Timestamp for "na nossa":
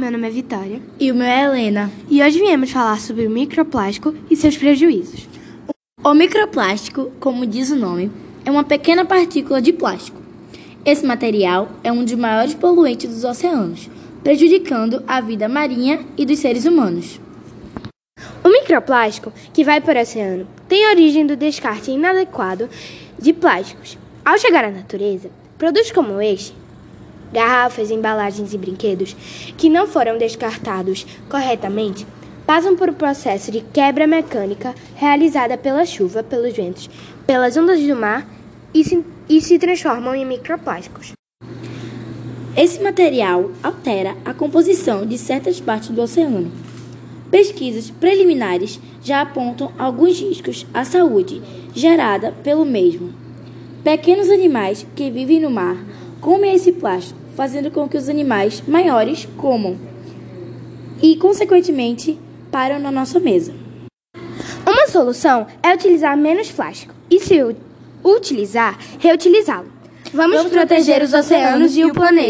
62.78-63.18